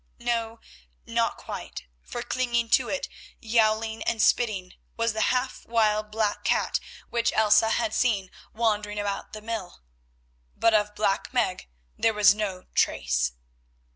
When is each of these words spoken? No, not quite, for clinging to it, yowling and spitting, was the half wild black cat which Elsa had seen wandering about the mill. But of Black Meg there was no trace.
No, 0.17 0.59
not 1.05 1.37
quite, 1.37 1.83
for 2.01 2.23
clinging 2.23 2.69
to 2.69 2.89
it, 2.89 3.07
yowling 3.39 4.01
and 4.01 4.19
spitting, 4.19 4.73
was 4.97 5.13
the 5.13 5.21
half 5.29 5.63
wild 5.67 6.09
black 6.09 6.43
cat 6.43 6.79
which 7.11 7.31
Elsa 7.33 7.69
had 7.69 7.93
seen 7.93 8.31
wandering 8.51 8.97
about 8.99 9.33
the 9.33 9.43
mill. 9.43 9.83
But 10.57 10.73
of 10.73 10.95
Black 10.95 11.31
Meg 11.35 11.67
there 11.99 12.15
was 12.15 12.33
no 12.33 12.63
trace. 12.73 13.33